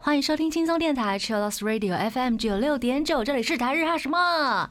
[0.00, 4.68] 欢迎收听轻松电台 Chillus Radio FM 九六点九，这里是台日哈什么？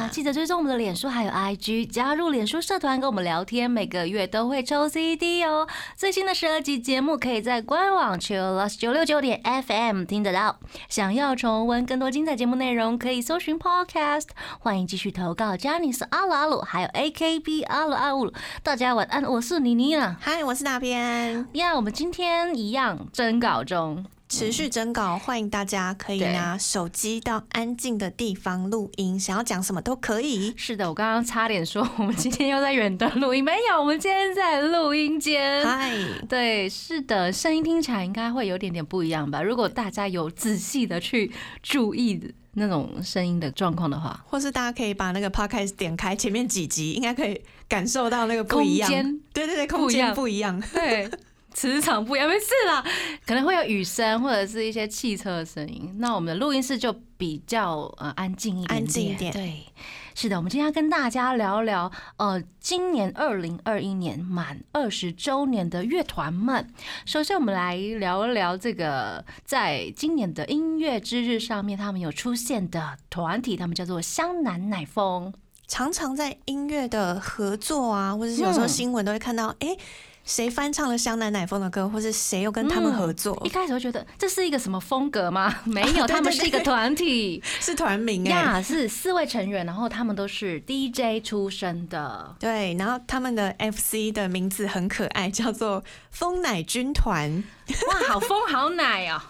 [0.00, 5.68] 哈，记得追踪我们的脸书还有 IG，加入脸书社团跟我们聊天，每个月都会抽 CD 哦。
[5.94, 10.58] 最新的十二集节目可以在官网 Chillus 九六九点 FM 听得到。
[10.88, 14.28] 想要重温更多精彩节目内容，可以搜寻 Podcast。
[14.58, 18.32] 欢迎继续投稿 j a n i c e 阿鲁阿鲁，还有 AKB 阿鲁阿鲁。
[18.62, 20.16] 大家晚安，我是妮妮啊。
[20.18, 21.46] 嗨，我是那边。
[21.52, 24.06] 呀，我们今天一样征稿中。
[24.30, 30.54] 持续征稿，欢迎大家可以拿手机到安静的地方录音，想要讲什么都可以。
[30.56, 35.66] 是的，我刚刚差点说我们今天又在远端录音，没有，我们今天在录音间。
[35.66, 35.90] 嗨，
[36.28, 39.42] 对，是的，声音听起来应该会有点点不一样吧？
[39.42, 48.88] 如果大家有仔细的去注意那种声音的状况的话，或是大家可以把那个 podcast 点开前面几集，应该可以感受到那个不一样。
[49.32, 50.62] 对对对，空间不一样。
[50.72, 51.10] 对。
[51.52, 52.84] 磁场不一样，没事啦，
[53.26, 55.94] 可能会有雨声或者是一些汽车的声音。
[55.98, 59.32] 那我们的录音室就比较呃安静一点，安静一点。
[59.32, 59.66] 对，
[60.14, 66.66] 是的，我们今天要跟大家聊聊呃，今年二零二一年满二十周年的乐团们。
[67.04, 75.32] 首先，我们来聊一聊这个在今年的音乐之日上面，他们有出现的团体，他们叫做湘南奶风。
[75.66, 79.76] 常常在音乐的合作啊，或者是有时候新闻都会看到，哎。
[80.24, 83.40] 谁翻唱了香奶奶风的歌，或是谁又跟他们合作？
[83.44, 85.52] 一开始会觉得这是一个什么风格吗？
[85.64, 92.36] 没有，他们是一个团体，是团名哎，呀，是四位成员，然后他们都是 DJ 出身的。
[92.38, 97.42] 对，然后他们的 FC 的名字很可爱，叫做风奶军团。
[97.88, 99.20] 哇，好风好奶哦！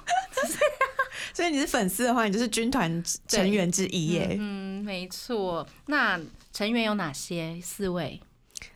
[1.33, 4.37] 所以你是粉丝的话，你就是军团成员之一耶。
[4.39, 5.67] 嗯，没错。
[5.87, 6.19] 那
[6.53, 7.61] 成员有哪些？
[7.63, 8.21] 四位。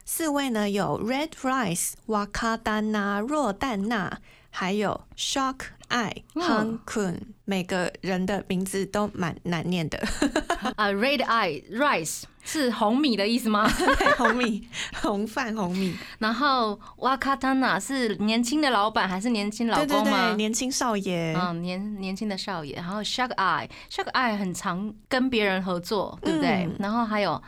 [0.05, 4.19] 四位呢有 Red Rice、瓦卡丹娜、若丹娜，
[4.51, 5.57] 还有 Shock
[5.89, 9.99] Eye、Han Kun，每个人的名字都蛮难念的。
[10.77, 13.69] 啊，Red Eye Rice 是红米的意思吗？
[14.17, 14.69] 红米，
[15.03, 15.97] 红饭，红米。
[16.19, 20.35] 然后瓦卡丹娜是年轻的老板还是年轻老公吗？
[20.37, 21.35] 年轻少爷。
[21.39, 22.77] 嗯，年年轻的少爷。
[22.77, 26.69] 然后 Shock Eye，Shock Eye 很常跟别人合作，对不对？
[26.79, 27.43] 然后还有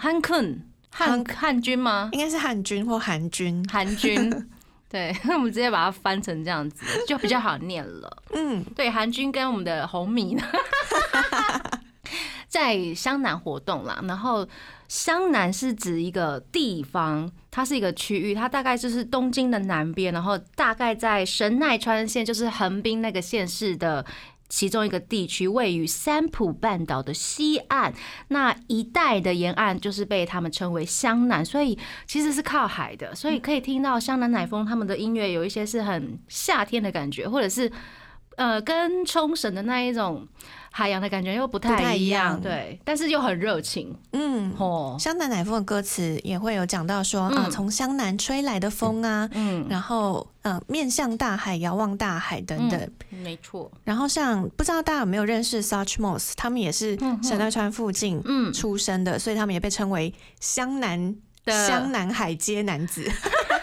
[0.00, 0.58] Han Kun。
[0.92, 2.10] 汉汉军吗？
[2.12, 3.64] 应该是汉军或韩军。
[3.68, 4.30] 韩军，
[4.88, 8.22] 对， 我们直接把它翻成这样子，就比较好念了。
[8.34, 10.42] 嗯，对，韩军跟我们的红米呢，
[12.46, 13.98] 在湘南活动啦。
[14.06, 14.46] 然后
[14.86, 24.04] 湘南是指一个地方，它是一个区域，它大概就是东京的南边，然后大概在神奈川县，就是横滨那个县市的。
[24.52, 27.94] 其中一个地区位于三浦半岛的西岸，
[28.28, 37.72] 那一带的沿岸就是被他们称为湘南，所以其实是靠海的，所以可以听到湘南乃风他们的音乐有一些是很夏天的感觉，或者是
[38.36, 40.28] 呃跟冲绳的那一种。
[40.74, 43.94] 海洋的感觉又不太一样，对，但是又很热情。
[44.12, 53.70] 嗯，哦，湘南乃风的歌词也会有讲到说啊，从湘南吹来的风啊，嗯，然后嗯，面向大海，遥望大海等等，没错。
[53.84, 58.22] 然后像不知道大家有没有认识 Such Moss，他们也是神奈川附近
[58.52, 61.14] 出生的，所以他们也被称为湘南
[61.46, 63.06] 湘南海街男子。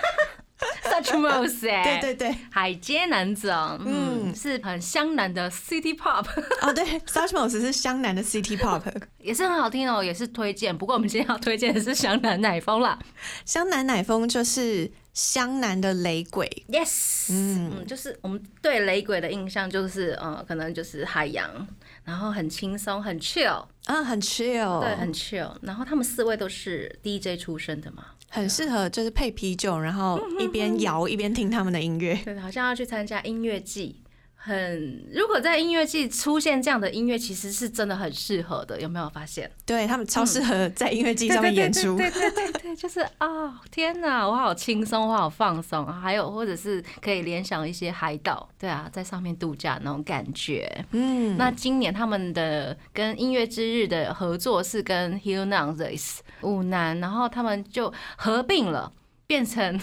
[1.84, 6.26] 对对对，海街男子哦，嗯，是很湘南的 City Pop
[6.62, 8.82] 哦，对 s u c h m o s 是湘南的 City Pop，
[9.20, 10.78] 也是很好听哦，也是推荐。
[10.78, 12.98] 不过我们今天要推荐的是湘南奶风啦，
[13.46, 21.68] 湘南奶风就是湘南的雷鬼，Yes，嗯，就是我们对雷鬼的印象就是呃，可能就是海洋，
[22.04, 25.52] 然后很轻松，很 chill，啊，很 chill，对，很 chill。
[25.62, 28.06] 然后他们四位都是 DJ 出身的嘛。
[28.30, 32.20] 很适合，就是配啤酒，然后一边摇一边听他们的音乐。
[32.24, 34.04] 对，好像要去参加音乐季。
[34.42, 39.52] 很，如果在音乐季出现这样的音乐，其实是真的很适合的，有没有发现？
[39.66, 41.98] 对他们超适合在音乐季上面演出。
[41.98, 45.86] 对对对对，就是啊，天哪，我好轻松，我好放松。
[45.86, 50.86] 还有，或者是可以联想一些海岛，对啊，在上面度假那种感觉。
[50.92, 58.92] 嗯，那今年他们的跟音乐之日的合作是跟 Hill n a n This 五男，然后他们就合并了，
[59.26, 59.80] 变成。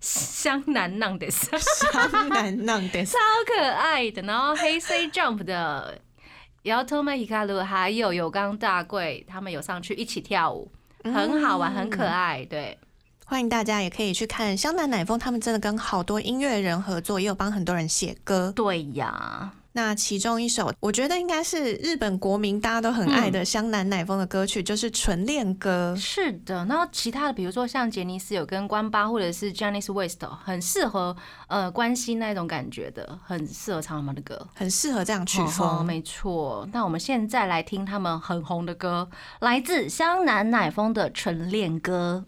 [0.00, 4.20] 香南浪的， 香南浪的， 超可爱的。
[4.20, 5.98] 然后黑 C Jump 的，
[6.62, 10.70] 然后 Tomo Hikaru 还有有刚大贵，他们有上去一起跳舞，
[11.04, 12.44] 很好玩，很可爱。
[12.46, 12.78] 对，
[13.26, 18.52] 欢迎大家也可以去看香南奶风，他们真的跟好多音乐人合作，也有帮很多人写歌。
[18.54, 19.52] 对呀。
[19.76, 25.92] 那其中一首，我觉得应该是日本国民大家都很爱的湘南乃风的歌曲，就是《纯恋歌》。
[26.00, 31.16] 是的，然后其他的，比如说像杰尼斯有跟关八或者是 Janice West，很适合
[31.48, 35.84] 呃关心那种感觉的，很适合唱他们的歌，很适合这样曲风。
[35.84, 39.10] 没错，那我们现在来听他们很红的歌，
[39.40, 42.24] 来自湘南乃风的《纯恋歌》。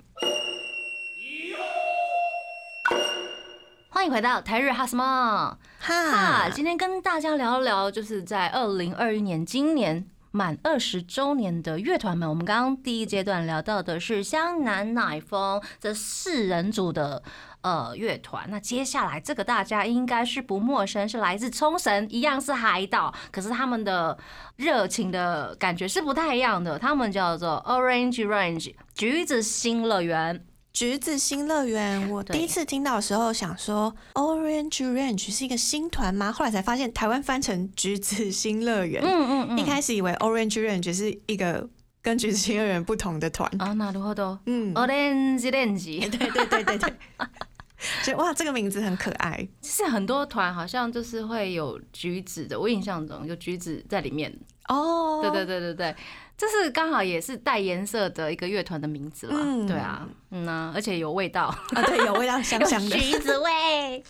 [3.96, 6.50] 欢迎回到台日哈什么哈？
[6.50, 12.28] 今天跟大家聊一聊，就是在二零二一年今年满二十周年的乐团们。
[12.28, 17.22] 我们刚刚第一阶段聊到的是湘南乃风这四人组的
[17.62, 24.18] 呃乐团，那接下来这个大家应该是不陌生，是来自冲绳，一样是海岛，可是他们的
[24.56, 26.78] 热情的感觉是不太一样的。
[26.78, 30.44] 他们叫做 Orange Range 橘子新乐园。
[30.76, 36.30] 橘子新乐园， 我第一次听到的时候想说，Orange Range 是一个新团吗？
[36.30, 39.02] 后来才发现台湾翻成橘子新乐园。
[39.02, 39.58] 嗯嗯嗯。
[39.58, 41.66] 一开始以为 Orange Range 是一个
[42.02, 43.50] 跟橘子新乐园不同的团。
[43.58, 44.38] 啊，那如何都？
[44.44, 46.10] 嗯，Orange Range。
[46.12, 46.92] 对对对对对。
[48.04, 49.48] 觉得哇，这个名字很可爱。
[49.62, 54.30] 其实很多团好像就是会有橘子的，我印象中有橘子在里面。
[54.68, 55.22] 哦。
[55.22, 55.96] 对对对对对。
[56.36, 64.04] 这是刚好也是带颜色的一个乐团的名字了，对啊，嗯呐，而且有味道啊，对，有味道， 香香的橘子味。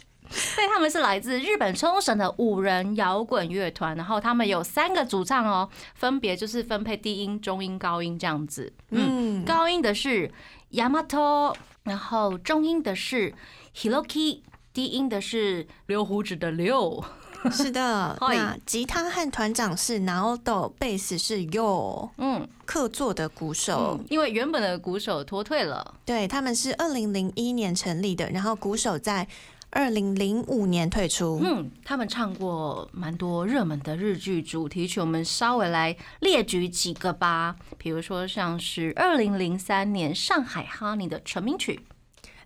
[0.57, 8.73] 对，他们是来自日本冲绳的五人摇滚乐团，然后他们有三个主唱哦，分别就是分配低音、中音、高音这样子。
[8.91, 10.29] 嗯，高音的是
[10.73, 13.33] Yamato，然后中音的是
[13.77, 14.41] Hiroki，
[14.73, 17.05] 低音的是留胡子的六。
[17.53, 25.95] 是的，那吉他和团长是 Naoto，贝斯是 Yo，嗯，客座的鼓手，因为原本的鼓手脱退了。
[26.05, 29.27] 对，他们是二零零一年成立的，然后鼓手在
[29.71, 31.41] 二零零五年退出。
[31.43, 41.81] 嗯，他们唱过蛮多热门的日剧主题曲，我们稍微来列举几个吧，比如说像是二零零三年上海哈尼的成名曲。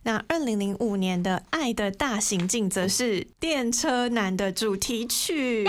[0.03, 5.67] 那二零零五年的《爱的大行进》则是电车男的主题曲。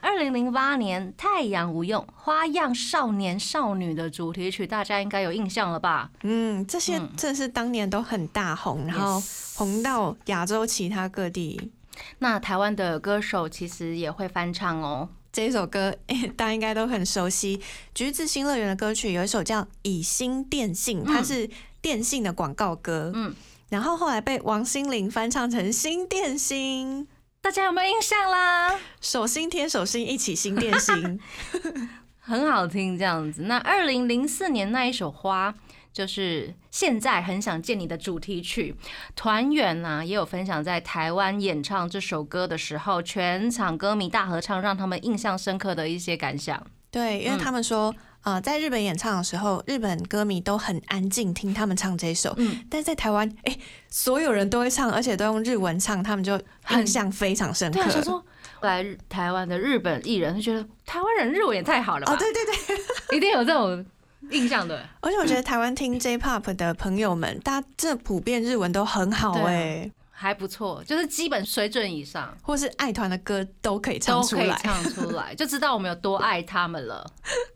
[0.00, 6.10] 二零零八年《太阳无用》花样少年少女的主题曲，大家应该有印象了吧？
[6.22, 9.20] 嗯，这些正是当年都很大红，然后
[9.56, 11.72] 红到亚洲其他各地。
[12.18, 15.08] 那台湾的歌手其实也会翻唱哦。
[15.32, 15.94] 这一首歌
[16.36, 17.58] 大家应该都很熟悉，
[17.94, 21.48] 《橘子新乐园》的歌曲有一首叫《以心电信》，它是。
[21.84, 23.34] 电信的广告歌，嗯，
[23.68, 27.02] 然后后来被王心凌翻唱成《新电心》，
[27.42, 28.74] 大家有没有印象啦？
[29.02, 31.20] 手心贴手心，一起新电心，
[32.18, 33.42] 很好听这样子。
[33.42, 35.52] 那二零零四年那一首《花》，
[35.92, 38.74] 就是现在很想见你的主题曲。
[39.14, 46.66] 团员呢也有分享，在台湾演唱这首歌的时候，全场歌迷大合唱，让他们印象深刻的一些感想。
[46.90, 47.94] 对，因为他们说。
[48.24, 52.32] 啊，在日本演唱的时候，日本歌迷都很安静听他们唱这首。
[52.38, 53.56] 嗯，但在台湾，哎，
[53.88, 56.40] 所有人都会唱，而且都用日文唱，他们就
[56.70, 57.82] 印象非常深刻。
[57.82, 58.24] 对，说
[58.62, 62.14] 来台湾的日本艺人就觉得台湾人日文也太好了吧？
[62.14, 62.78] 哦，对对对，
[63.18, 63.84] 一定有这种
[64.30, 64.82] 印象的。
[65.00, 77.06] 而且我觉得台湾听 J-Pop 的朋友们，大家这普遍日文都很好哎，还不错，就是基本水准以上，或是爱团的歌都可以唱出来，唱出来就知道我们有多爱他们了。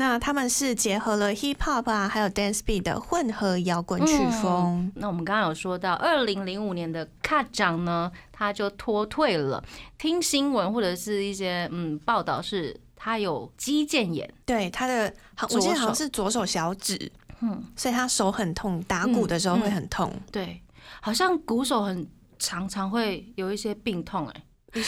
[0.00, 4.90] 那他们是结合了 hip hop 啊，还有 dance beat 的混合摇滚曲风。
[4.94, 9.62] 那我们刚刚有说到，二零零五年的卡奖呢，他就脱退了。
[9.98, 15.12] 听新闻或者是一些嗯报道，是他有肌腱炎，对他的，
[15.50, 20.10] 我记得好像是左手小指，嗯，所以他手很痛，打鼓的时候会很痛。
[20.32, 20.62] 对，
[21.02, 24.42] 好像鼓手很常常会有一些病痛，哎。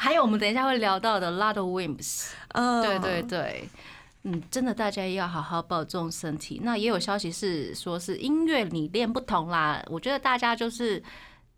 [0.00, 2.30] 还有我们等一下会聊到的 Lot of Wimps，
[2.82, 3.68] 对对对，
[4.22, 6.62] 嗯，真的大家要好好保重身体。
[6.64, 11.02] 那也有消息是说是音乐理念不同啦，我觉得大家就是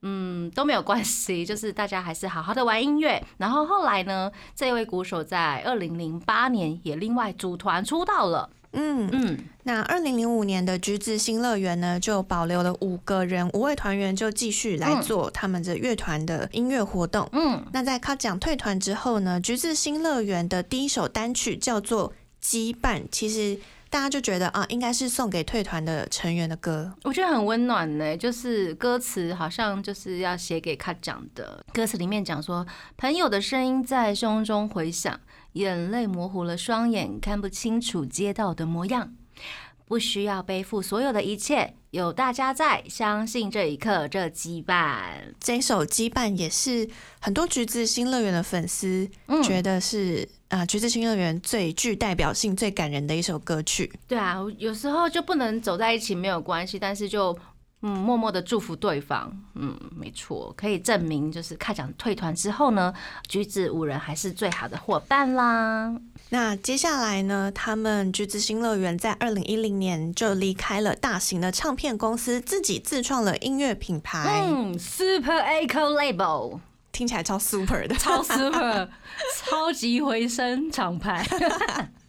[0.00, 3.24] 嗯都没有关系， 就是大家还是好好的玩音乐。
[3.38, 8.50] 然后后来呢，这位鼓手在二零零八年也另外组团出道了。
[8.72, 17.28] 嗯嗯，那二零零五年的橘子新乐园呢，就保留了五个人，五位团员就继续来做他们的乐团的音乐活动。
[17.32, 22.10] 嗯，那在卡奖退团之后呢，橘子新乐园的第一首单曲叫做
[22.42, 23.58] 《羁绊》，其实
[23.90, 26.94] 大家就觉得啊，应该是送给退团的成员的歌。
[27.04, 31.62] 我觉得很温暖呢，就是歌词好像就是要写给卡奖的。
[31.74, 35.20] 歌词里面讲说，朋友的声音在胸中回响。
[35.54, 39.14] 眼泪模糊了双眼，看不清楚街道的模样。
[39.84, 45.10] 不需要背负所有的一切，有大家在，相信这一刻，这羁绊。
[45.38, 46.88] 这首《羁绊》也是
[47.20, 49.06] 很多橘子新乐园的粉丝
[49.44, 53.92] 觉得是啊，橘子新乐园最具代表性、最感人的一首歌曲。
[54.08, 57.38] 对啊，有时候就不能走在一起没有关系，但是就。
[57.82, 59.36] 嗯，默默的祝福对方。
[59.54, 62.94] 嗯，没错，可以证明就是开奖退团之后呢，
[63.28, 65.94] 橘子五人还是最好的伙伴啦。
[66.30, 74.46] 那接下来呢，他们橘子新乐园在二零一零年就离开了大型的唱片公司，自己自创了音乐品牌。
[74.48, 76.60] 嗯，Super Echo Label，
[76.92, 78.88] 听起来超 super 的，超 super，
[79.44, 81.26] 超级回声厂牌。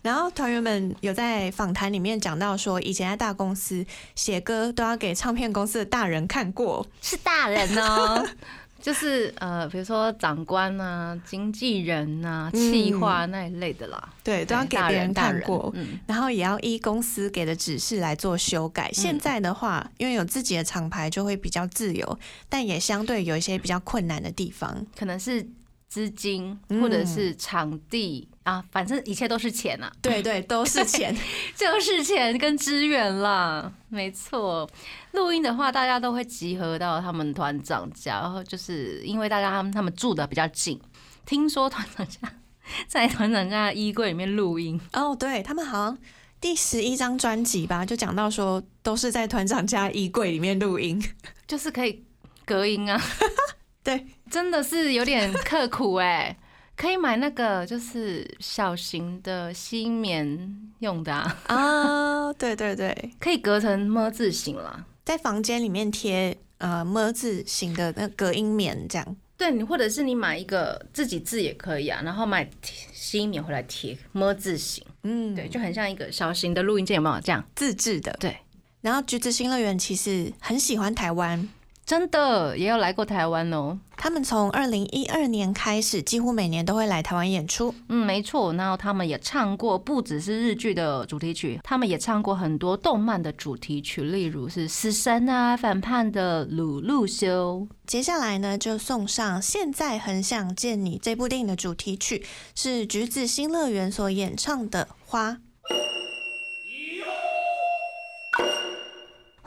[0.04, 3.84] 然后团员们有在访谈里面讲到说，以前在大公司
[4.16, 8.24] 写歌都要给唱片公司的大人看过，是大人哦，
[8.82, 18.92] 就是呃，比如说长官啊、经纪人啊、企划那一类的啦，对，都要给别人看过，嗯，然后也要依公司给的指示来做修改。
[18.92, 22.20] 现在的话，因为有自己的厂牌，就会比较自由，
[22.50, 25.48] 但也相对有一些比较困难的地方，可能是。
[25.94, 29.94] 资金或者是场地啊，反正一切都是钱啊。
[30.02, 31.16] 对对，都是 钱，
[31.56, 33.72] 就是钱跟资源啦。
[33.90, 34.68] 没错，
[35.12, 40.82] 录音的话，大家都会集合到他们团长家，然后就是因为大家他们他们住的比较近，
[41.28, 42.20] 听说团长家
[42.88, 44.82] 在团长家的衣柜里面录音。
[44.94, 45.98] 哦，对他们好像
[46.42, 51.00] 第十一张专辑吧，就讲到说都是在团长家衣柜里面录音，
[51.46, 52.04] 就是可以
[52.46, 53.00] 隔音啊。
[53.84, 56.36] 对，真的是有点刻苦哎，
[56.76, 69.16] 可以买那个就是小型的吸棉用的啊，啊对对对，可以隔成么字形了，在房间里面贴呃么字形的那隔音棉这样。
[69.38, 72.50] 对，你或者是你买一个自己字也可以啊，然后买
[72.92, 77.22] 吸音棉回来贴么字形，嗯，对，就很像一个小型的录音键，有没有？
[77.22, 77.44] 这样。
[77.54, 78.12] 自制的？
[78.20, 78.36] 对，
[78.82, 81.48] 然后橘子新乐园其实很喜欢台湾。
[81.86, 83.78] 真的也有来过台湾哦。
[84.04, 87.74] 他们从二零一二年开始，几乎每年都会来台湾演出。
[87.88, 88.52] 嗯，没错。
[88.56, 97.66] 然后他们也唱过不只是日剧的主题曲，他们也唱过很多动漫的主题曲，例如是死神啊、反叛的鲁路修。
[97.88, 105.32] 接下来呢，就送上《现在很想见你》这部电影的主题曲，是橘子新乐园所演唱的《花》。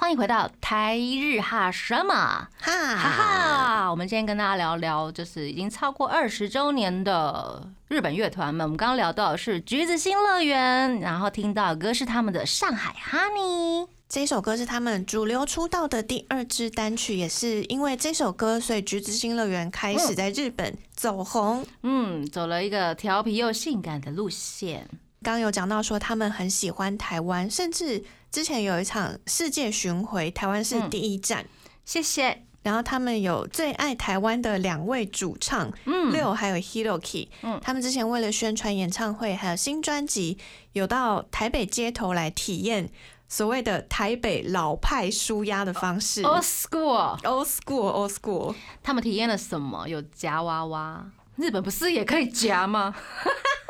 [0.06, 2.14] 欢迎回到台日哈什么
[2.60, 3.90] 哈哈哈！
[3.90, 8.64] 我们今天跟大家聊聊，就是已经超过二十周年的日本乐团们。
[8.64, 13.82] 我们刚刚聊到的是橘子新乐园，然后听到的歌是他们的《上海 Honey》。
[14.08, 21.66] 这首歌是他们主流出道的第二支单曲，也是因为这首歌，所以橘子新乐园开始在日本走红。
[21.82, 24.88] 嗯，走了一个调皮又性感的路线。
[25.26, 31.44] 刚有讲到说他们很喜欢台湾，甚至之前有一场世界巡回，台湾是第一站。
[31.84, 32.44] 谢谢。
[32.62, 40.38] 然后他们有最爱台湾的两位主唱，嗯，六还有 Hiroki，嗯，他们之前为了宣传演唱会还有新专辑，
[40.72, 42.88] 有到台北街头来体验
[43.28, 46.22] 所谓的台北老派舒压的方式。
[46.22, 48.54] Old school，Old school，Old school。
[48.82, 49.88] 他们体验了什么？
[49.88, 51.04] 有夹娃娃？
[51.36, 52.94] 日本不是也可以夹吗？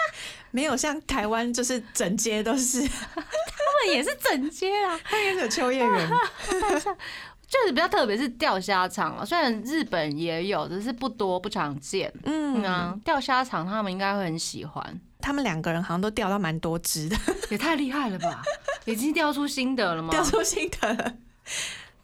[0.57, 6.11] 没有像台湾，就是整街都是，他们也是整街啊，他也是秋叶原，
[7.47, 9.27] 就是比较特别是钓虾场了。
[9.27, 12.11] 虽然日本也有，只是不多不常见。
[12.25, 14.99] 嗯啊，钓虾场他们应该会很喜欢。
[15.21, 17.17] 他们两个人好像都钓到蛮多只的，
[17.51, 18.41] 也太厉害了吧！
[18.87, 20.09] 已经钓出心得了吗？
[20.17, 21.13] 钓出心得了。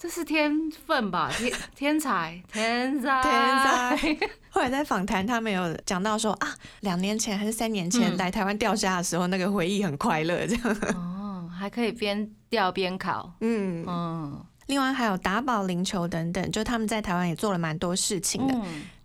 [0.02, 0.52] 这是天
[0.84, 4.18] 分吧， 天天才，天才，天才。
[4.50, 10.76] 后来在访谈，他们有讲到说啊，两年前还是三年前来台湾钓虾的时候，那个回忆很快乐，这样。
[10.96, 13.32] 哦，还可以边钓边烤。
[13.42, 14.44] 嗯嗯。
[14.66, 18.54] 另外还有打保龄球等等，就他们在台湾也做了蛮多事情的。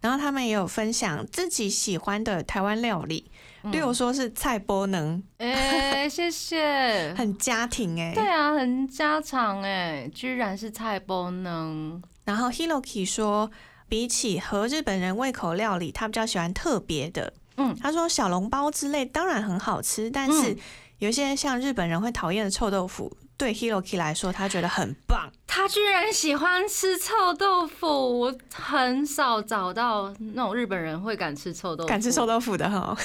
[0.01, 3.29] 然后他们也有分享自己喜欢的台湾料理。
[3.71, 12.01] 例如说是菜波能，哎，谢谢， 很家庭哎，对啊，很家常哎，居然是菜波能。
[12.25, 13.49] 然后 Hiroki 说，
[13.87, 17.33] 比起和日本人胃口料理，他比较喜欢特别的。
[17.57, 20.55] 嗯，他说小笼包之类当然很好吃，但是
[20.99, 23.15] 有些像日本人会讨厌的臭豆腐。
[23.37, 25.31] 对 Hiroki 来说，他觉得很棒。
[25.45, 32.97] 他居然喜欢吃臭豆腐，我很少找到那种日本人会敢吃臭豆腐、敢吃臭豆腐的哈。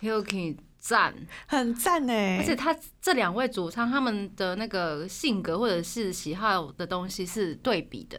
[0.00, 1.14] Hiroki 赞，
[1.46, 2.38] 很赞哎！
[2.38, 8.18] 而且他这两位主唱他们的那个性格或者是喜好的东西是对比的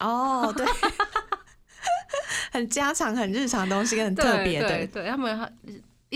[0.00, 0.66] 哦，对，
[2.52, 4.86] 很家常、很日常东西，跟很特别的。
[4.86, 5.54] 对他们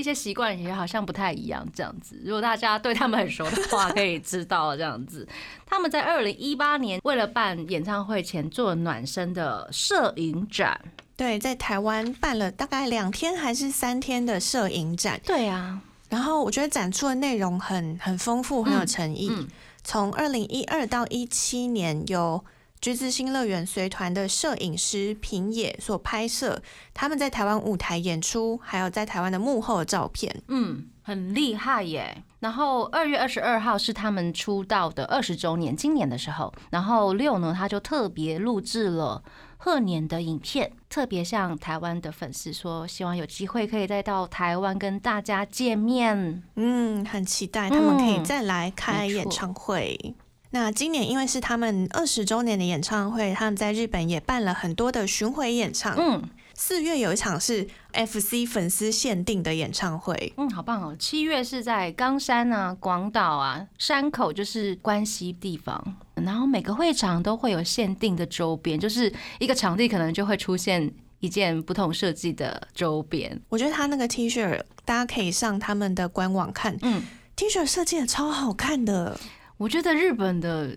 [0.00, 2.18] 一一些习惯也好像不太一样，这样子。
[2.24, 5.28] 如果大家对他们很熟的话， 可以知道这样子。
[5.66, 10.80] 他们在二零一八年为了办演唱会前做暖身的摄影展，
[11.18, 15.20] 对，在台湾办了大概两天还是三天的摄影展。
[15.26, 19.46] 对啊，然后我觉得展出的内容很很丰富，很有诚意。
[19.84, 22.42] 从二零一二到一七年有。
[22.80, 26.62] 橘子新乐园随团的摄影师平野所拍摄
[26.94, 32.24] 他们在台湾舞台演出，还有在台湾的幕后的照片，嗯，很厉害耶。
[32.38, 39.22] 然后二月二十二号是他们出道的二十周年，今年的时候，然后六呢他就特别录制了
[39.58, 50.14] 贺年的影片，特别向台湾的粉丝说，希望有机会可以再到台湾跟大家见面，嗯，很期待他们可以再来开演唱会。
[50.52, 55.94] 那今年因为是他们二十周年的演唱会，他们在日本也办了很多的巡回演唱。
[55.96, 60.32] 嗯，四月有一场是 FC 粉丝限定的演唱会。
[60.36, 60.96] 嗯，好棒哦！
[60.98, 65.96] 七月是在冈山啊、广岛啊、山口，就是关西地方。
[66.16, 73.40] 然后每个会场都会有限定的周边，就是一个场地可能就会出现一件不同设计的周边。
[73.48, 76.76] 我觉得他那个 T 恤，大家可以上他们的官网看。
[76.82, 77.04] 嗯
[77.36, 79.16] ，T 恤设计的超好看的。
[79.60, 80.74] 我觉得日本的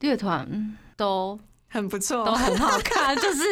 [0.00, 1.40] 乐团都
[1.70, 3.42] 很不错，都很好 看，就是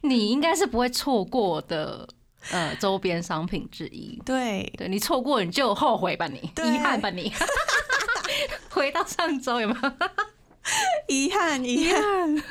[0.00, 2.04] 你应该是不会错过的
[2.50, 4.20] 呃周边商品之一。
[4.24, 7.32] 对，对你错过你就后悔吧，你遗憾吧，你
[8.70, 9.92] 回到上周有没有
[11.06, 11.64] 遗憾？
[11.64, 12.42] 遗憾。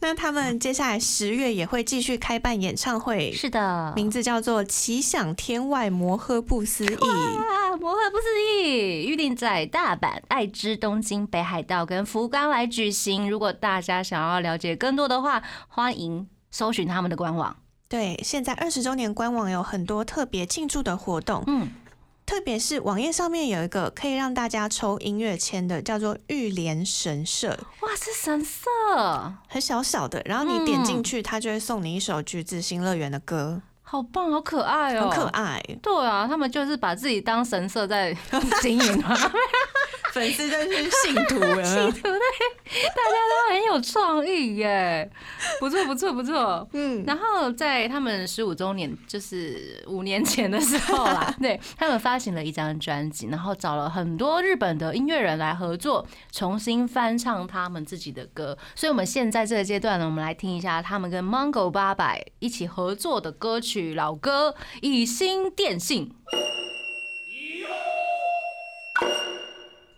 [0.00, 6.88] 那他们接下来十月也会继续开办演唱会，是的，名字叫做《奇想天外摩诃不思议》。
[7.76, 13.30] 摩诃不思议，预定在大阪、爱知、东京、北海道跟福冈来举行。
[13.30, 17.56] 如果大家想要了解更多的话，欢迎搜寻他们的官网。
[17.88, 21.44] 对，现在二十周年官网有很多特别庆祝的活动。
[21.46, 21.70] 嗯。
[22.24, 27.50] 特别是网页上面有一个可以让大家抽音乐签的，叫做玉莲神社。
[27.82, 28.68] 哇，是神社，
[29.46, 30.20] 很小小的。
[30.24, 33.62] 然后你点进去，它就会送你一首《橘子新乐园》的歌。
[33.88, 35.62] 好棒，好可爱哦，很可爱。
[35.80, 38.12] 对啊，他们就是把自己当神社在
[38.60, 39.16] 经营嘛。
[40.16, 42.18] 粉丝真是信徒， 信徒对，
[42.88, 45.10] 大家都很有创意耶，
[45.60, 47.04] 不错不错不错，嗯。
[47.06, 58.56] 然后在他们十五周年，就是五年前的时候啦， 对他们发行了一张专辑，然后找了很多日本的音乐人来合作，重新翻唱他们自己的歌。
[58.74, 66.10] 所以，我们现在这个阶段呢，我们来听一下他们跟 Mango 八百一起合作的歌曲老歌《以心电信》。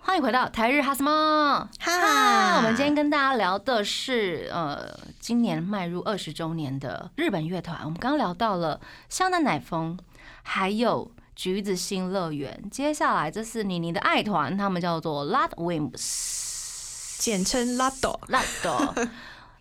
[0.09, 2.57] 欢迎回到台日哈什么哈？
[2.57, 7.79] 我们今天跟大家聊的是呃，今年迈入二十周年的日本乐团。
[7.85, 9.99] 我们刚刚聊到了香奈奶风，
[10.43, 12.59] 还有橘子新乐园。
[12.71, 19.09] 接下来这是妮妮的爱团，他们叫做 Lad Wimps，简称 Lado Lado。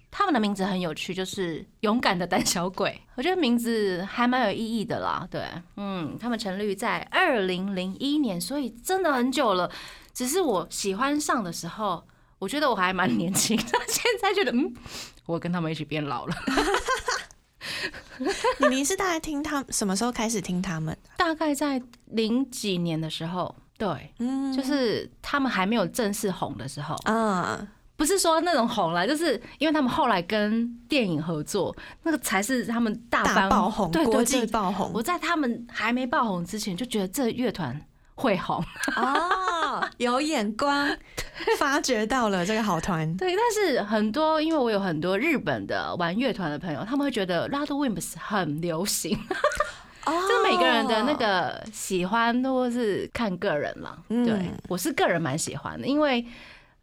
[0.10, 3.02] 他们的名字很有趣，就是勇敢的胆小鬼。
[3.16, 5.28] 我觉得名字还蛮有意义的啦。
[5.30, 5.44] 对，
[5.76, 9.70] 嗯，他们成立在二零零一年，所以真的很久了。
[10.18, 12.04] 只是我喜欢上的时候，
[12.40, 13.56] 我觉得我还蛮年轻。
[13.88, 14.74] 现在觉得，嗯，
[15.28, 16.36] 我跟他们一起变老了。
[18.58, 20.98] 你你是大概听他什么时候开始听他们？
[21.18, 26.96] 大概在零几年的时候，对，嗯，就是他们还没有正式红的时候。
[27.06, 34.90] 嗯，不是说那种红了，就是因为他们后来跟电影合作，那个才是他们大爆红，对，国际爆红。
[34.96, 37.80] 我在他们还没爆红之前，就觉得这乐团。
[38.20, 38.58] 会红
[38.96, 39.30] 哦，
[40.06, 40.96] 有眼光，
[41.58, 43.12] 发掘到了这个好团。
[43.18, 49.18] 对，但是很多，因为我有很多日本的玩乐团的朋友，他们会觉得 Red Wimps 很流行。
[50.06, 53.98] 就是每个人的那个喜欢都是看个人了。
[54.08, 56.26] 对，我是个人蛮喜欢的，因为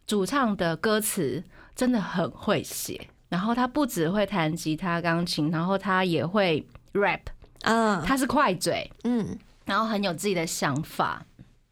[0.05, 1.43] 主唱的歌词
[1.75, 7.21] 真的很会写，然后他不只会弹吉他、钢琴，然后他也会 rap。
[7.61, 8.91] 嗯，他是快嘴。
[9.05, 9.35] 嗯。
[9.65, 11.25] 然后很有自己的想法，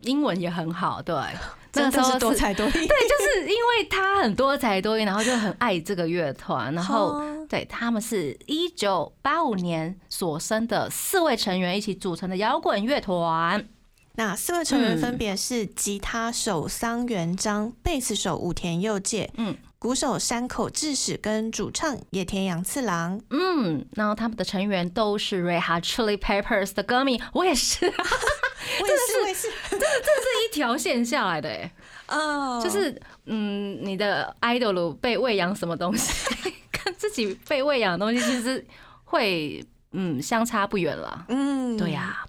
[0.04, 1.16] 英文也很好，对，
[1.72, 2.72] 真的是多才多艺。
[2.72, 6.74] 对，就是因为他很多才多艺，然后就很爱这个乐团。
[6.74, 13.68] 然后，对他们是一九八五年所生的四位成员一起组成的摇滚乐团。
[14.16, 19.32] 那四位成员分别是吉他手桑原章、贝斯手武田佑介。
[19.38, 19.56] 嗯。
[19.80, 27.92] 鼓手山口智史跟主唱野田洋次郎，嗯，然后他们的成员都是 Red Hot Chili Peppers 的歌迷，我也是，
[28.82, 28.88] 我
[29.28, 30.34] 也是， 这这是。
[30.50, 31.72] 一条线下来的哎，
[32.08, 36.14] 哦，就是嗯，你的 idol 被喂养什么东西，
[36.72, 38.64] 跟自己被喂养的东西其实
[39.06, 42.24] 会嗯相差不远了，嗯，对呀。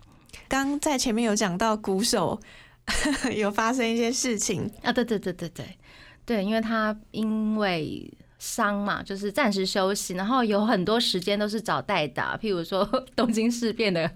[0.49, 2.39] 刚在前面有讲到鼓手
[3.35, 4.71] 有发生一些事情。
[4.83, 5.79] 啊，对对对对对。
[6.25, 14.11] 对，因为他因为伤嘛，就是暂时休息，然后有很多时间都是找代打，譬如说东京事变的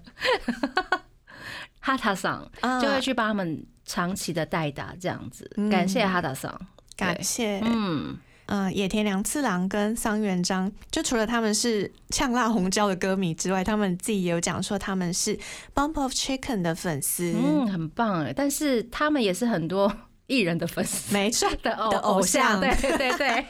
[1.79, 2.49] 哈塔桑，
[2.81, 6.59] 就会去帮他们长期的代打，这样子，感谢哈塔桑，
[6.95, 8.17] 感谢，嗯。
[8.51, 15.37] 嗯，野田良次郎跟桑原章，就除了他们是呛辣红椒的歌迷之外，他们自己也有讲说他们是
[15.75, 18.33] Bump of Chicken 的粉丝，嗯，很棒哎。
[18.35, 23.45] 但是他们也是很多艺人的粉丝，没错 的偶像，对对对。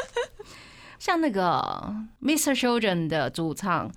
[0.98, 2.58] 像那个 Mr.
[2.58, 3.92] Children 的主唱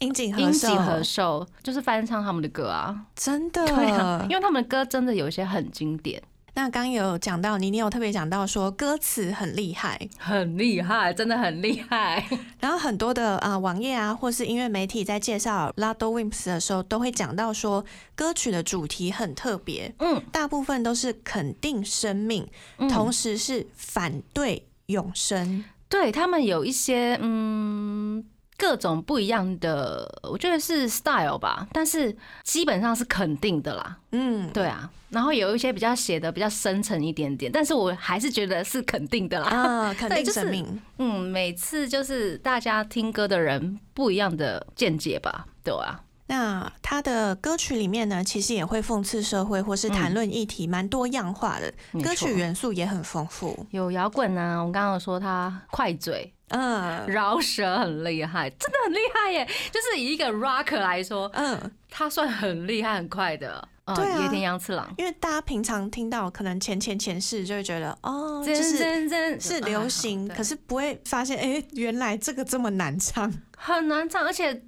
[0.00, 6.22] 樱井樱井和寿，就是翻唱他们的歌啊，真的， 对啊，因为他们的歌真的有一些很经典。
[6.54, 12.26] 那刚有讲到，你你有特别讲到说歌词很厉害，很厉害，真的很厉害。
[12.58, 17.84] 然后很多的啊网页啊，或是音乐媒体在介绍 Lado Wimps 的时候，都会讲到说
[18.16, 22.48] 歌曲的主题很特别，嗯，大部分都是肯定生命，
[22.88, 25.64] 同时是反对永生。
[25.88, 28.24] 对他们有一些嗯。
[28.60, 33.96] 各种不一样的，我觉得是 style 吧，但是基本上是肯定的啦。
[34.12, 34.90] 嗯，对啊。
[35.08, 39.48] 然后有一些比较写的比较深沉一点点，但是我还是觉得是肯定的啦。
[39.48, 40.80] 啊， 肯定生命。
[40.98, 46.02] 嗯，每次就是大家听歌的人不一样的见解吧，对啊。
[46.26, 51.72] 那他的歌曲里面呢，其实也会讽刺社会或是谈论议题，蛮多样化的。
[52.04, 56.32] 歌曲元素也很丰富，有摇滚啊，我们刚刚说他快嘴。
[56.50, 59.48] 嗯，饶舌很厉害，真的很厉害耶！
[59.72, 61.58] 就是以一个 rocker 来说，嗯，
[61.88, 63.68] 他算很厉害、很快的。
[63.92, 64.88] 对啊，野田洋次郎。
[64.98, 74.62] 因为大家平常听到可能前前前世就会觉得，哦，就是是流行，可是不会发现，哎，原来这个这么难唱，很难唱，而且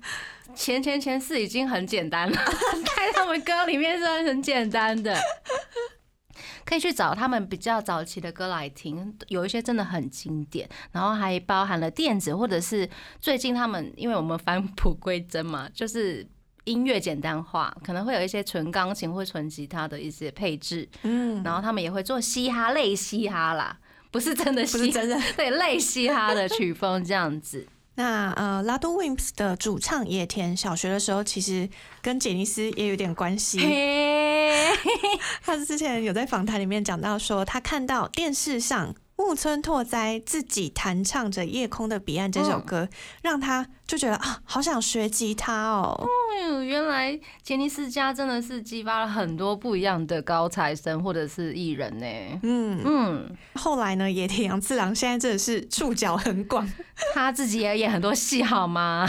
[0.56, 2.36] 前前前世已经很简单了，
[2.96, 5.16] 在他们歌里面是很简单的。
[6.72, 12.88] 可以去找他们比较早期的歌来听，有一些真的很经典，然后还包含了电子或者是
[13.20, 16.26] 最近他们，因为我们返璞归真嘛，就是
[16.64, 23.78] 音乐简单化，可能会有一些纯钢琴或纯吉他的一些配置，嗯，然后他们也会做嘻哈类嘻哈啦，
[24.10, 27.66] 不是真的，不是真的，对，类嘻哈的曲风这样子。
[27.94, 31.68] 那呃，Lado Wimps 的主唱野田，小学的时候其实
[32.00, 33.58] 跟杰尼斯也有点关系。
[35.44, 38.94] 他之前有在访谈里面讲到说，他看到电视上。
[39.22, 42.88] 木村拓哉自己弹唱着《夜空的彼岸》这首歌，
[43.22, 45.96] 让他就觉得啊，好想学吉他哦。
[45.96, 52.06] 哦，原来杰尼斯家真的是激发了很多不一样的高材生或者是艺人呢。
[52.42, 53.36] 嗯嗯。
[53.54, 56.68] 后来呢，野田洋次郎现在真的是触角很广，
[57.14, 59.08] 他自己也演很多戏，好吗？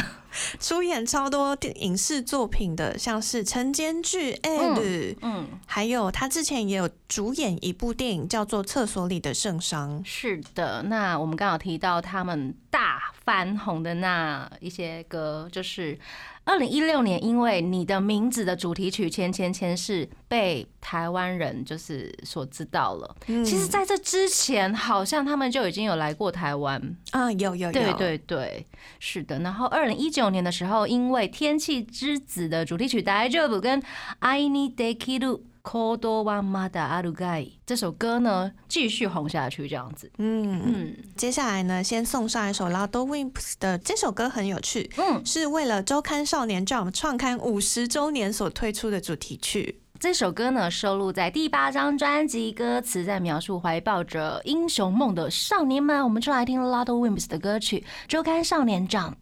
[0.59, 4.79] 出演超多电影视作品的，像是晨间剧《L》，
[5.21, 9.99] 嗯，还有他之前也有主演一部电影叫做《厕所里的圣伤》。
[10.03, 15.97] 是的，那我们刚好提到他们大翻红的那一些歌，就是。
[16.45, 23.15] 二零一六年，因为你的名字的主题曲《千千千世》被台湾人就是所知道了。
[23.25, 28.65] 其实，在这之前，好像他们就已经有来过台湾啊，有有有，对对对，
[28.99, 29.39] 是的。
[29.39, 33.81] 然后二零一九年的时候，因为《天气之子》的主题曲《大丈夫》跟
[34.19, 40.10] 《I Need a k i l uコドワマダアルガイ这首歌呢，继续红下去，这样子。
[40.16, 49.82] 嗯嗯，接下来呢，先送上一首 Lado Wimps 的这首歌很有趣，嗯，是为了周刊少年 Jump 创刊五十周年所推出的主题曲。
[50.00, 56.02] 这首歌呢，收录在第八张专辑，歌词在描述怀抱着英雄梦的少年们。
[56.04, 59.12] 我们就来听 Lado Wimps 的歌曲《周刊少年 Jump》。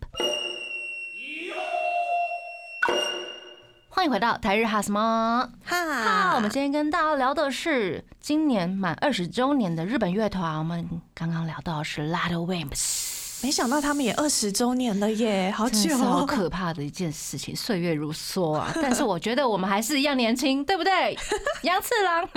[3.94, 6.34] 欢迎回到台日哈什么哈？
[6.36, 10.58] 我们今天跟大家聊的是今年满二十周年的日本乐团。
[10.58, 18.72] 我们刚刚聊到是 Lado Wimps，没想到他们也二十周年了耶，好久，好可怕的一件事情，岁月如梭啊！
[18.82, 21.16] 但是我觉得我们还是一样年轻，对不对？
[21.64, 22.28] 杨次郎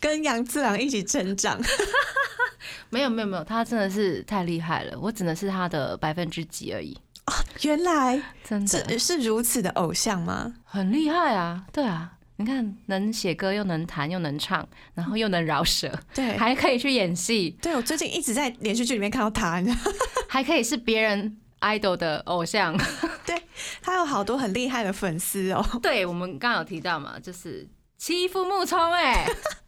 [0.00, 1.60] 跟杨次郎一起成长，
[2.88, 6.96] 没有没有没有，他真的是太厉害了，我只能是他的百分之几而已。
[7.62, 10.54] 原来真的是如此的偶像吗？
[10.64, 11.64] 很厉害啊！
[11.72, 17.56] 对啊，你看能写歌又能弹又能唱，然后又能饶舌，对，还可以去演戏。
[17.62, 19.62] 对我最近一直在连续剧里面看到他，
[20.28, 22.76] 还可以是别人 idol 的偶像。
[23.24, 23.40] 对
[23.80, 25.64] 他有好多很厉害的粉丝哦。
[25.80, 29.24] 对我们刚刚有提到嘛，就是欺负木聪哎，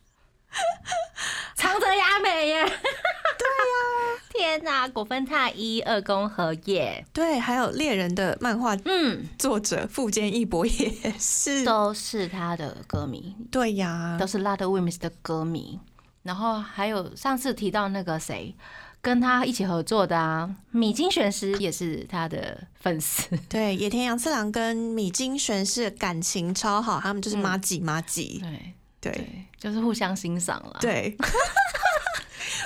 [1.56, 2.64] 长泽雅美耶。
[2.64, 4.20] 对呀。
[4.30, 15.78] 天哪，果分太一二宫和也，对，还有猎人的漫画嗯，作者富坚义博也是，都是他的歌迷，对呀都，是 Lot Wims 的歌迷。
[16.24, 18.54] 然后还有上次提到那个谁，
[19.00, 23.36] 跟他一起合作的啊，米津玄师也是他的粉丝。
[23.48, 28.74] 对，野田洋次郎跟米津玄师感情超好，他们就是嗯妈吉妈吉，对
[29.10, 31.16] 对对，就是互相欣赏了。，对。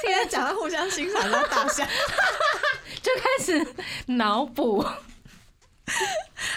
[0.03, 1.85] 现在讲到互相欣赏，然后大笑，
[3.03, 3.75] 就开始
[4.07, 4.85] 脑补。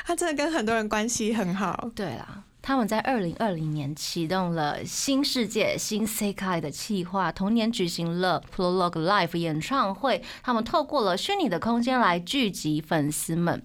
[0.05, 1.89] 他真的跟很多人关系很好。
[1.95, 10.23] 对啦，他们在二零二零年启动了新世界新 Sekai 的企划，同年举行了 Prologue Live 演唱会。
[10.43, 13.63] 他们透过了虚拟的空间来聚集粉丝们。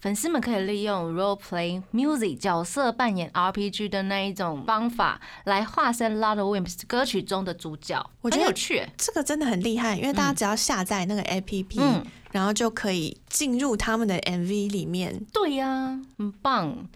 [0.00, 8.86] 粉丝们可以利用 role play music 角色扮演 RPG 的那一种方法，来化身 Lot of Wimps 歌曲中的主角，我觉得有趣。
[8.96, 15.20] 这个真的很厉害，因为大家只要下载那个 APP，、嗯，然后就可以进入他们的 MV 里面。
[15.32, 16.88] 对呀、很棒，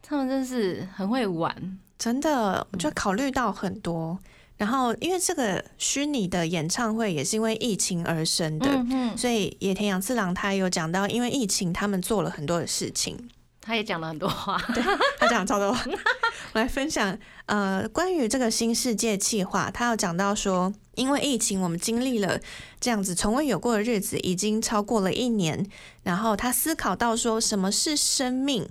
[0.00, 1.78] 他们真是很会玩。
[1.98, 4.18] 真的，我就考虑到很多。
[4.58, 13.30] 然后，因为这个虚拟的演唱会也是因为疫情而生的，嗯，所以野田洋次郎他有讲到，因为疫情他们做了很多的事情。
[13.60, 14.58] 他也讲了很多话。
[15.18, 15.84] 他讲超多话，
[16.54, 17.16] 我来分享。
[17.46, 22.40] 呃，关于这个新世界计划，他有讲到说，因为疫情，我们经历了
[22.80, 25.64] 这样子从未有过的日子，已经超过了一年。
[26.02, 28.66] 然后他思考到说，什么是生命？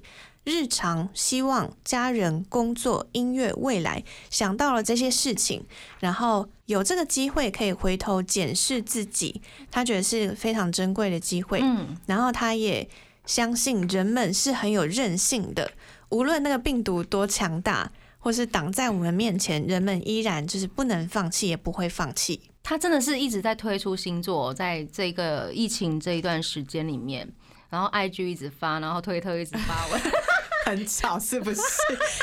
[0.48, 5.66] 日常、希望、家人、工作、音乐、未来，想到了这些事情，
[6.00, 11.60] 然后有这个机会可以回头检视自己，他觉得是非常珍贵的机会。
[11.62, 12.88] 嗯，然后他也
[13.26, 15.70] 相信人们是很有韧性的，
[16.08, 22.40] 无论那个病毒多强大，或是挡在我们面前，人们依然就是不能放弃，也不会放弃。
[22.64, 27.30] 他真的是一直在推出新作，在这个疫情这一段时间里面，
[27.70, 30.02] 然后 IG 一直发，然后推特一直发文，
[30.68, 31.62] 很吵是不是？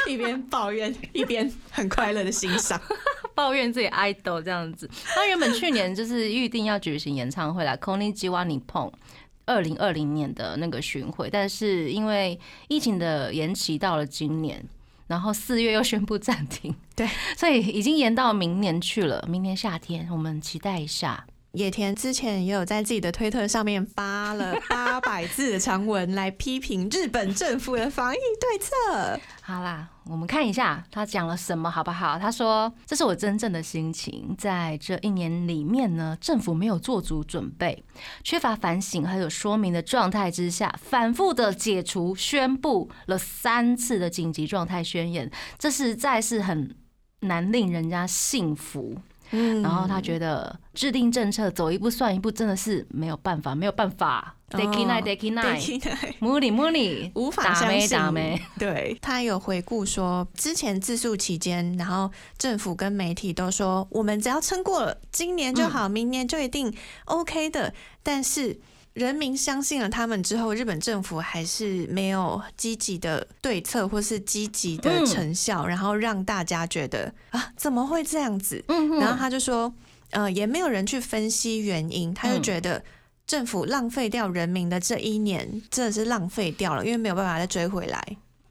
[0.07, 2.81] 一边抱怨一边很快乐的欣赏。
[3.35, 4.89] 抱怨自己 idol 这样子。
[5.05, 8.93] 他原本去年就是预定要举行演唱会啦 k o n i j i w a Nippon。
[9.47, 14.65] 二零二零年的那个巡回，但是因为疫情的延期到了今年，
[15.07, 19.23] 然后四月又宣布暂停，对，所以已经延到明年去了。
[19.29, 21.27] 明年夏天，我们期待一下。
[21.55, 29.21] 野田之前也有在自己的推特上面发了 八百字的长文来批评日本政府的防疫对策。
[29.41, 32.19] 好啦，我们看一下他讲了什么，好不好？
[32.19, 37.85] 他说：“这是我真正的心情，在这一年里面呢，政府没有做足准备，
[38.25, 46.75] 缺乏反省还有说明的状态之下，反复的解除宣布了三次的紧急状态宣言，这实在是很
[47.21, 48.99] 难令人家信服。”
[49.31, 54.35] 嗯然后他觉得制定政策走一步算一步，真的是没没有办法，没有办法。
[54.53, 56.39] 哦 d a k i n i d a k i n i 对 m u
[56.39, 58.41] n i m u n i 无法打相信，没打没。
[58.59, 66.73] 对他有回顾说，之前自述期间，然后政府跟媒体都说，我们只要撑过了今年就好，明年就一定
[67.07, 67.75] OK 的。
[68.03, 68.57] 但是
[68.95, 78.65] 人民相信了他们之后，日本政府还是没有积极的对策或是积极的嗯成效，然后让大家觉得啊，怎么会这样子？
[78.69, 79.75] 嗯然后他就说，
[80.11, 82.85] 呃，也没有人去分析原因，他就嗯觉得
[83.27, 88.01] 政府浪费掉人民的这一年，真的是浪费掉了，因为没有办法再追回来。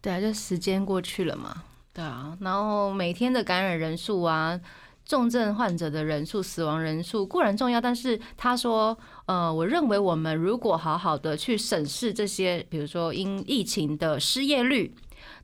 [0.01, 1.63] 对啊，就时间过去了嘛。
[1.93, 4.59] 对啊，然后每天的感染人数啊，
[5.05, 14.93] 重症患者的人数、死亡人数固然重要，但是他说，呃，我认为我们如果好好的去审视这些，比如说因疫情的失业率。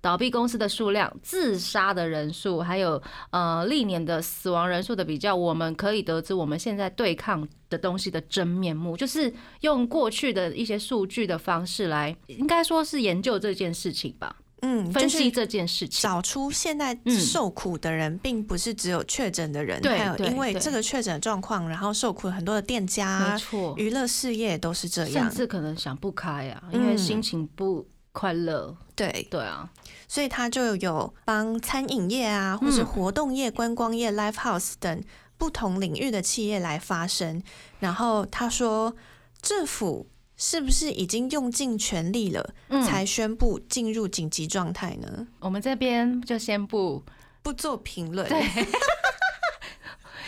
[0.01, 14.35] 倒闭公司的数量、自杀的人数，还有呃历年的死亡人数的比较，我们可以得知我们现在对抗的东西的真面目，就是用过去的一些数据的方式来，应该说是研究这件事情吧。
[14.61, 16.01] 嗯，分析这件事情。
[16.01, 25.29] 找出现在嗯受苦的人，并不是只有确诊的人，还有对对因为对这个确诊的状况，然后受苦很多的店家没、错，娱乐事业都是这甚样。
[25.29, 28.75] 至可能想不开啊，因为嗯心情不快乐。
[28.95, 29.69] 对，对啊，
[30.09, 35.01] 所以他就有帮餐饮业啊，或是嗯活动业、观光业、live house 等
[35.37, 37.41] 不同领域的企业来发声。
[37.79, 38.93] 然后他说，
[39.41, 40.05] 政府
[40.41, 45.27] 是不是已经用尽全力了，嗯，才宣布进入紧急状态呢？
[45.41, 47.03] 我们这边就先不，
[47.43, 48.27] 不做评论。
[48.27, 48.39] 对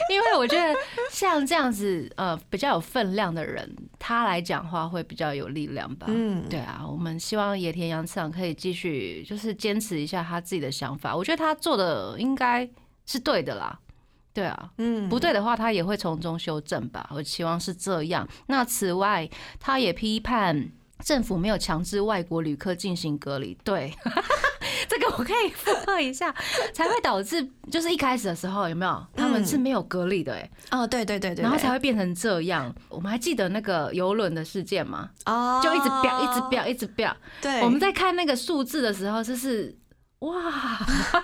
[0.10, 0.76] 因为我觉得
[1.10, 6.08] 像这样子呃比较有分量的人，他来讲话会比较有力量吧。
[6.10, 12.69] 嗯，对啊，我们希望野田洋次郎可以继续就是坚持一下他自己的想法，我觉得他做的应该
[13.06, 13.80] 是对的啦。
[14.34, 17.10] 对啊，嗯，不对的话，他也会从中修正吧。
[17.13, 18.28] 我期望是这样。
[18.48, 20.70] 那此外，他也批判
[21.04, 23.58] 政府没有强制外国旅客进行隔离。
[23.63, 23.94] 对，
[24.88, 26.34] 这个我可以附和一下，
[26.74, 30.34] 才会导致就是一开始的时候有没有他们是没有隔离的？
[30.34, 32.74] 哎，哦，对对对对，然后才会变成这样。
[32.88, 35.10] 我们还记得那个游轮的事件吗？
[35.26, 37.15] 哦，就一直飙，一直飙，一直飙。
[37.41, 39.76] 对，我们在看那个数字的时候，就是
[40.22, 40.80] 哇。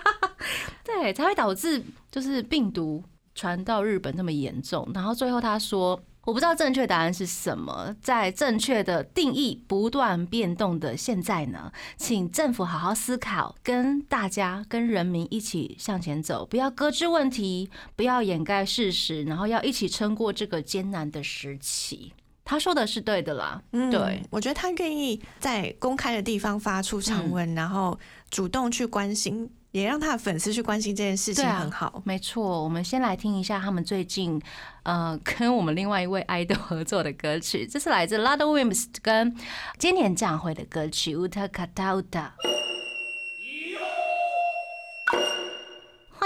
[0.85, 3.03] 对，才会导致就是病毒
[3.35, 4.89] 传到日本那么严重。
[4.93, 22.13] 然后最后他说：“我不知道正确答案是什么，在正确的定义不断变动的现在呢，请政府好好思考，跟大家、跟人民一起向前走，不要搁置问题，不要掩盖事实，然后要一起撑过这个艰难的时期。”
[22.47, 23.61] 他说的是对的啦。
[23.73, 27.99] 嗯，对，我觉得他愿意在公开的地方发出长文，然后
[28.31, 29.51] 主动去关心。
[29.71, 32.01] 也让他的粉丝去关心这件事情，很好。
[32.03, 34.41] 没错，我们先来听一下他们最近
[34.83, 39.35] 呃 跟我们另外一位 idol 合作的歌曲，这是来自 Lado Wims 跟
[39.77, 42.01] 今年将会的歌曲《Uta Kata Uta》。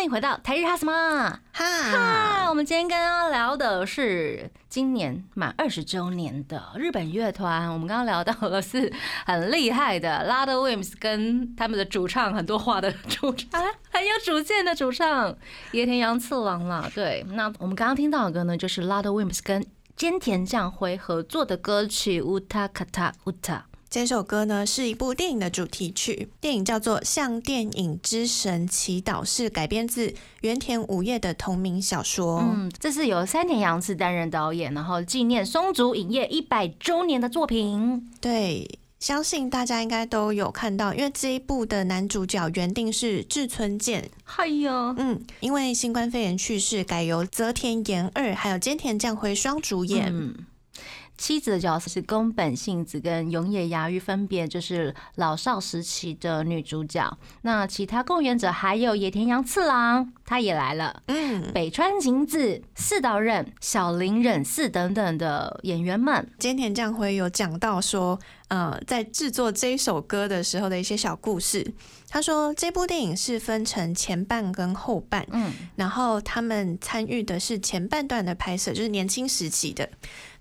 [0.01, 2.49] 欢迎回到台日哈什么哈？
[2.49, 7.71] 我们今天跟大家聊的是今年满二十周年的日本乐团。
[7.71, 8.91] 我们刚刚聊到了是
[9.27, 13.61] 很厉害的 Lado Wims 跟他们的主唱很多话的主唱，
[13.91, 15.37] 很有主见的主唱
[15.71, 16.89] 野田洋次郎啦。
[16.95, 19.63] 对，那我们刚刚听到的歌呢，就是 Lado Wims 跟
[19.95, 23.59] 菅田将晖合作的歌曲《Uta Kata Uta》。
[23.91, 32.39] 这首歌呢是一部电影的主题曲，电影叫做《向电影之神祈祷》，是改编自原田武业的同名小说。
[32.39, 38.09] 嗯，这是由山田洋次担任导演，然后纪念松竹影业一百周年的作品。
[38.21, 44.09] 对，相信大家应该都有看到，因为这一部的男主角原定是志村健。
[44.23, 50.33] 嗨呀，嗯，因为新冠肺炎去世，改由泽田研二还有菅田将晖双主演。
[51.21, 57.15] 妻子的角色是宫本杏子跟永野芽郁，分别就是老少时期的女主角。
[57.43, 61.03] 那其他共演者还有野田洋次郎，他也来了。
[61.07, 66.25] 嗯，北川景子、四岛忍、小林忍四等等的演员们。
[66.39, 68.17] 菅田将晖有讲到说，
[68.47, 71.73] 呃，在制作这首歌的时候的一些小故事。
[72.07, 79.89] 他说，这部电影是分成前半跟后半，嗯，然后他们参与的是前半段的拍摄，就是年轻时期的。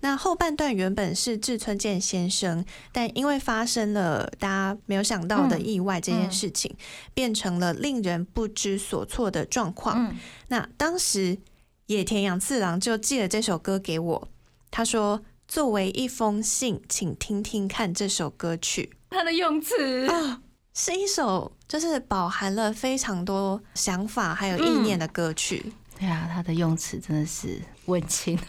[0.01, 6.75] 那后半段原本是志村健先生，但因为发生了大家没有想到的意外这件事情，
[7.13, 9.80] 变成了令人不知所措的状况。
[10.47, 11.37] 那当时
[11.87, 14.27] 野田洋次郎就寄了这首歌给我，
[14.69, 20.41] 他说：“作为一封信，请听听看这首歌曲。”他的用词啊。
[20.73, 25.73] 是一首就是饱含了非常多想法还有意念的歌曲。
[25.99, 28.39] 对啊，他的用词真的是温情。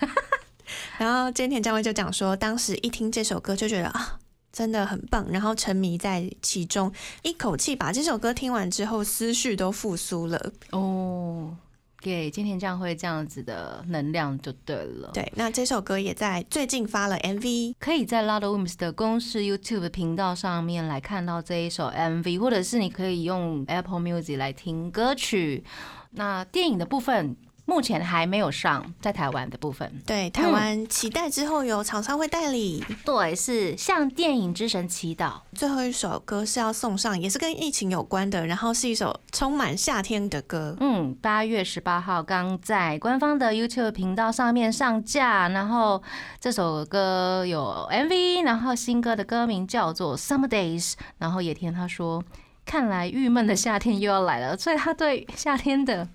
[0.99, 4.21] 然后菅田将晖就讲说，当时一听这首歌就觉得啊，
[4.53, 10.53] 真的很棒，然后沉迷在其中，一口气把这首歌听完之后，思绪都复苏了。
[10.71, 11.57] 哦。
[12.05, 15.09] 给今天这样会这样子的能量就对了。
[15.15, 25.63] 对，那这首歌也在最近发了 MV，可以在 Loud Wims 的公式 YouTube 频道上面来看到这一首 MV，或者是你可以用 Apple Music 来听歌曲。
[26.11, 27.37] 那电影的部分。
[27.65, 35.35] 目前还没有上在台湾的部分，对台湾期待之后有厂商会代理，对，是向电影之神祈祷。
[35.55, 40.77] 最后一首歌是要送上，也是跟疫情有关的，然后是一首充满夏天的歌。
[40.81, 46.03] 嗯，八月十八号刚在官方的 YouTube 频道上面上架，然后
[46.41, 50.95] 这首歌有 MV，然后新歌的歌名叫做 Summer Days。
[51.19, 52.25] 然后野田他说，
[52.67, 56.09] 看来郁闷的夏天又要来了，所以他对夏天的。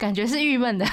[0.00, 0.84] 感觉是郁闷的，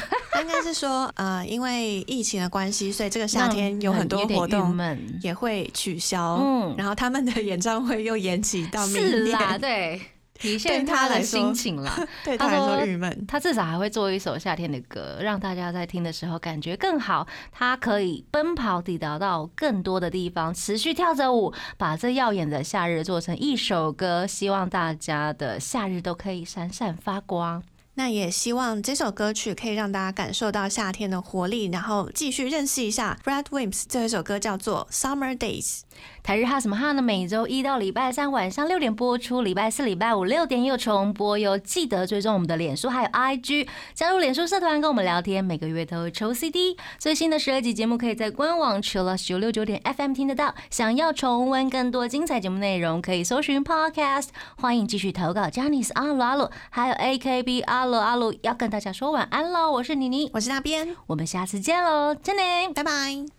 [0.42, 4.78] 应该是说，呃，因为疫情的关系，所以这个夏天有很多活动
[5.22, 10.02] 也会取消，嗯，然后他们的演唱会又延期到明年，对，
[10.34, 11.90] 体现他的心情了。
[12.26, 17.26] 对他来说郁闷，他至少还会做一首夏天的歌，让大家在听的时候感觉更好。
[17.54, 27.64] 他可以奔跑抵达到更多的地方，持续跳着舞，把这耀眼的夏日做成一首歌，希望大家的夏日都可以闪闪发光。
[28.00, 33.86] 那也希望这首歌曲可以让大家感受到夏天的活力，然后继续认识一下 Brad Wims。
[33.90, 35.80] 这首歌叫做《Summer Days》。
[36.22, 37.02] 台日哈什么哈呢？
[37.02, 41.58] 每周一到礼拜三晚上六点播出，礼拜四、礼拜五六点又重播哟。
[41.58, 45.44] 记得追踪我们的脸书还有 IG，加入脸书社团跟我们聊天。
[45.44, 50.54] 每个月都会抽 CD，最新的十二集节目可以在官网 c h i l l 九六九点 FM 听得到。
[50.70, 54.28] 想要重温更多精彩节目内容，可以搜寻 Podcast。
[54.58, 57.86] 欢迎继续投稿 j a n i c e 阿鲁阿鲁，还有 AKB 阿。
[57.86, 59.72] 鲁，阿鲁要跟大家说晚安喽。
[59.72, 62.44] 我是妮妮，我是那边，我们下次见喽，真的，
[62.74, 63.38] 拜拜。